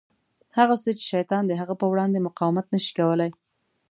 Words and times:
هغه 0.57 0.75
څه 0.83 0.89
چې 0.97 1.03
شیطان 1.13 1.43
د 1.47 1.51
هغه 1.61 1.73
په 1.81 1.85
وړاندې 1.91 2.25
مقاومت 2.27 2.65
نه 2.73 2.79
شي 2.83 2.91
کولای. 2.99 3.31